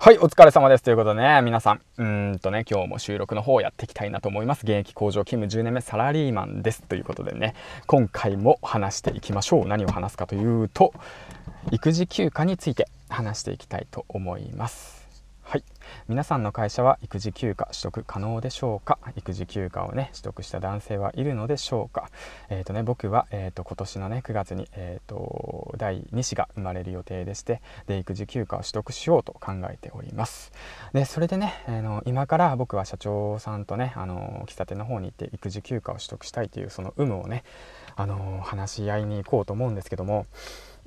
[0.00, 0.84] はい、お疲れ様です。
[0.84, 4.60] ということでね、皆さん、うんとね、今日も収録の方をやっていきたいなと思います。
[4.60, 6.84] 現役工場勤務10年目サラリーマンです。
[6.84, 7.56] ということでね、
[7.88, 9.66] 今回も話していきましょう。
[9.66, 10.94] 何を話すかというと、
[11.72, 14.97] 育児休暇について話していきたいと思います。
[15.48, 15.64] はい。
[16.08, 18.98] 皆さんの会社は育児休暇取得可能でしょうか？
[19.16, 22.10] 育児休暇をね取得した男性はいるのでしょうか？
[22.50, 30.52] えっ、ー、とね僕は、えーと、今年のね9月に、えーと、第2子が生まれる予定でしてで育児休暇を取得しようと考えております。
[30.92, 37.42] でそれでね、あの今から僕は社長さんとねあの喫茶店の方に行って育児休暇を取得したいというその有無をね
[37.96, 40.26] あの話し合いに行こうと思うんですけども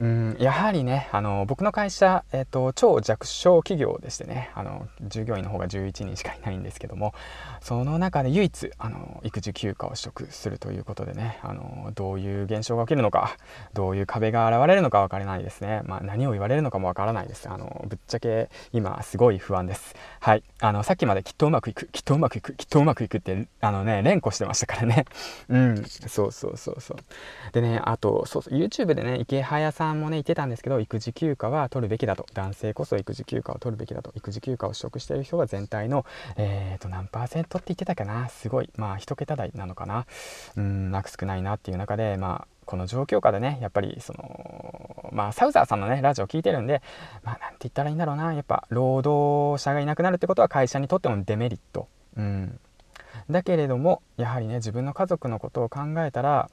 [0.00, 7.12] うんやはりねあの僕の会社、えーと、超弱小企業でしてねあの従業員の方が11人しかいないんですけども
[7.60, 13.36] その中で唯一あの育児休暇を取得するということでねあのどういう現象が起きるのか
[13.74, 17.50] どういう壁が現れるのか分からないですね、まあ、何を言われるのかも分からないです。
[17.50, 19.94] あのぶっちゃけ今すごい不安です。
[20.20, 20.42] はい。
[20.60, 25.04] あのさっきまできっとうまくいくきっとうまくいくきっとうまくいくってあのね連呼してましたからね。
[25.50, 25.84] うん。
[25.84, 26.98] そうそうそうそう。
[27.52, 32.26] でねあとそうそう YouTube でね池早さんんもね言ってたんですけど育児休暇は取るべきだと。
[32.34, 34.12] 男性こそ育児休暇を取るべきだと。
[34.16, 36.04] 育児休暇を取得している人が全体の
[36.36, 38.28] えー、と何パーセントって言ってたかな。
[38.28, 38.70] すごい。
[38.76, 40.06] まあ1桁台なのかな。
[40.56, 46.82] うんなく少ないなっていう中でまあこの状況下でねやっぱりそのまあサウザーさんのねラジオ聞いてるんで
[47.24, 48.32] まあなんて言ったらいいんだろうな。
[48.32, 51.88] やっぱ労働者がいなくなるってことは会社にとってもデメリット。
[52.16, 52.58] うん。
[53.28, 56.50] だけれどもやはりね自分の家族のことを考えたら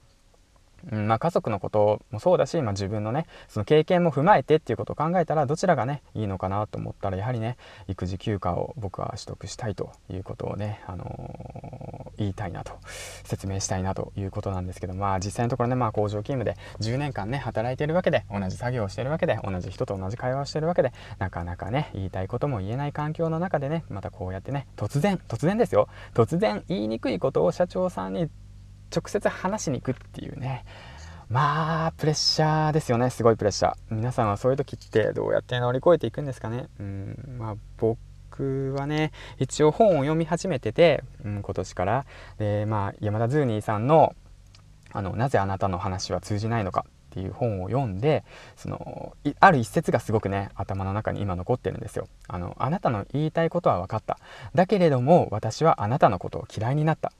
[0.91, 12.73] うんまあ、家族のこともそうだし、まあ、自分のねその経験も踏まえてっていうことを考えたらどちらがねいいのかなと思ったらやはりね育児休暇を僕は取得したいということをね、あのー、言いたいなと
[13.23, 25.87] 説明したいなということなんですけどまあ実際のところね、まあ、工場勤務で10年間ね働いてるわけで同じ作業をしてるわけで同じ人と同じ会話をしてるわけでなかなかね言いたいことも言えない環境の中でねまたこうやってね突然突然ですよ。
[26.13, 28.29] 突然言いにくいことを社長さんに
[28.95, 30.65] 直接話しに行くっていうね。
[31.29, 33.09] まあプレッシャーですよね。
[33.09, 33.75] すごいプレッシャー。
[33.91, 36.67] 皆さんはそういう時ってどうやって乗り越えていくんですかね。
[36.79, 37.35] うん。
[37.37, 42.05] まあ僕はね一応本を読み始めてて、うん、今年から。
[42.37, 44.15] でまあ山田ズーニーさんの
[44.93, 48.23] あの「なぜあなたの話は通じないのか」っていう本を読んで
[48.55, 52.07] そのある一節がすごくね頭の中に今残ってるんですよ。
[52.27, 54.17] あのあなたの言いたいことは分かった。
[54.55, 57.11] だけれども私はあなたのことを嫌いになった。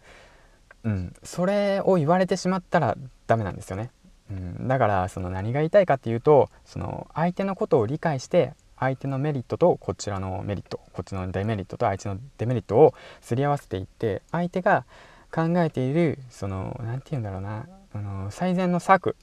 [0.88, 3.92] うん、それを言われてしまったらダメなんですよね、
[4.32, 14.86] うん、だからその何が言いたいかっていうとその相手のことを理解して相手のメリットとこちらのメリットこっちのデメリットと相手のデメリットをすり合わせていって相手が
[15.30, 19.18] 考えているその何て言うんだろうなあの最善の策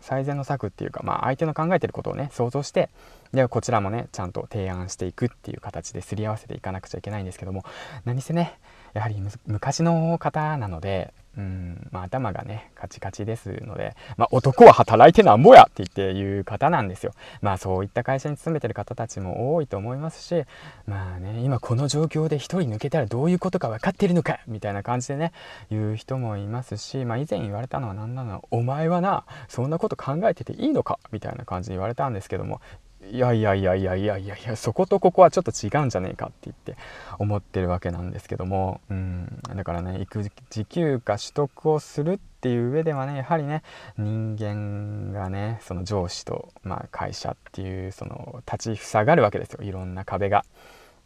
[0.00, 2.88] 最善の策っていうか、まあ、相手の考えてることをね想像して
[3.32, 7.64] でこちらもねちゃんと提案していくっていう形ですり合わせていかなくちゃいけないんですけども
[8.04, 8.58] 何せね
[8.94, 17.12] やはり昔の方なのでうんまあ、頭がねカチカチですので、まあ、男は働いてなんぼやって言っていう方なんですよ。
[17.40, 20.44] まあそういった会社に勤めてる方たちも多いと思いますし
[20.86, 25.32] まあね今この状況で1人抜けたらどういうことか分かってるのかみたいな感じでね
[25.70, 32.60] 言う人もいますし、まあ、以前言われたのは何なのお前はなそんなこと考えてていいのかみたいな感じで言われたんですけども
[33.10, 36.76] いやいやいやいやいやいやいやそことここはちょっと違うんじゃねえかって言って
[37.18, 38.80] 思ってるわけなんですけども。
[38.88, 39.40] うん。
[39.54, 43.62] だからね育児休暇取得をするっていう上ではねやはりね
[43.98, 49.62] 人間がねその上司と、まあ、会社っていうその立ち塞がるわけですよ。
[49.62, 50.44] いろんな壁が。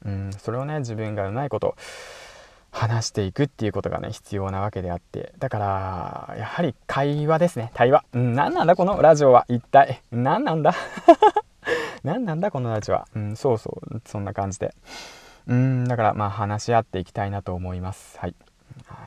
[0.04, 0.31] うん。
[0.38, 1.75] それをね自分がうまいこと
[2.71, 5.32] 話していくっていうことがね必要なわけであって。
[5.38, 9.47] だからやはり会話ですね対話、うん、何なんだこのラジオは。
[9.48, 10.03] 一体。
[10.12, 10.75] 何なんだ？
[12.04, 13.09] 何なんだこのラジオは。
[13.16, 14.75] うん、そうそう、そんな感じで。
[15.47, 18.19] うん、だからまあ話し合っていきたいなと思います。
[18.19, 18.34] はい。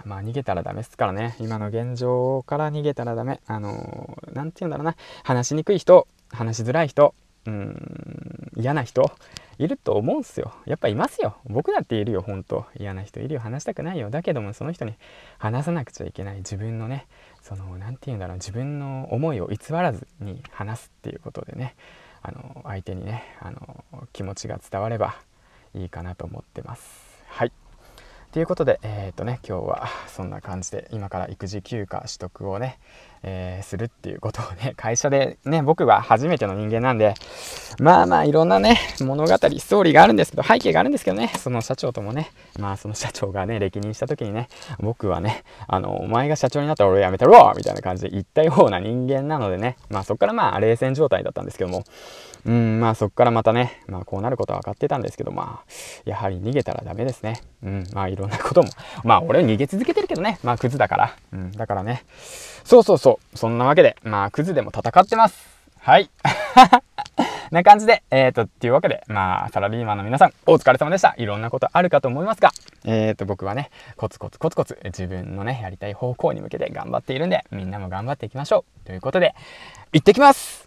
[0.03, 1.35] まあ逃げたらダメですからね。
[1.39, 3.39] 今の現状から逃げたらダメ。
[3.45, 4.95] あのー、て言うんだろうな。
[5.23, 7.13] 話しにくい人、話しづらい人、
[7.45, 9.11] うん、嫌な人、
[9.59, 10.53] いると思うんすよ。
[10.65, 11.37] やっぱいますよ。
[11.45, 12.65] 僕だっているよ、ほんと。
[12.79, 13.39] 嫌な人いるよ。
[13.39, 14.09] 話したくないよ。
[14.09, 14.95] だけども、その人に
[15.39, 17.07] 話さなくちゃいけない自分のね、
[17.41, 21.75] その、何て言うんだろう、自分の思いを偽らずに話すっていうことでね、
[22.27, 25.15] あの相手にねあの気持ちが伝われば
[25.73, 26.83] いいかなと思ってます。
[27.29, 27.51] はい
[28.33, 32.77] ということで、えっ、とね、今日はそんな感じで、今から育児休暇取得をね、
[33.23, 37.13] えー、するっていうことをね、 会社でね、僕は初めての人間なんで、
[37.79, 42.29] まあまあいろんなね、物語、ストーリーがあるんですけど、背景があるんですけどね、その社長ともね、
[42.59, 44.49] まあその社長がね、歴任した時にね、
[44.79, 51.85] 僕はね、あの、お前が社長になったら俺辞めたろみたいな感じで言ったような人間なのでね、まあそこからまあ冷戦状態だったんですけども、
[52.47, 55.71] うんまあそこからまたねまあこうなることは分かってたんですけどまあ
[56.05, 57.41] やはり逃げたらダメですね。
[57.61, 58.69] うんまあろんなことも。
[59.03, 60.39] まあ俺は逃げ続けてるけどね。
[60.43, 61.15] まあクズだから。
[61.33, 61.51] うん。
[61.51, 62.03] だからね。
[62.63, 63.37] そうそうそう。
[63.37, 65.47] そんなわけでまあクズでも戦ってます。
[65.79, 66.09] はい。
[67.51, 71.15] な感じで、えっ、ー、と、っていうわけで、まあ、サラリーマンの皆さん、お疲れ様でした。
[71.17, 72.51] いろんなことあるかと思いますが、
[72.83, 78.85] えっ、ー、と、僕はね、コツコツコツコツ、自分のね、やりたい方向に向けて頑張っているんで、みんなも頑張っていきましょう。
[78.85, 79.33] ということで、
[79.93, 80.66] 行ってきます